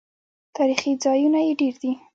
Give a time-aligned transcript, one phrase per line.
[0.57, 1.91] تاریخي ځایونه یې ډیر دي.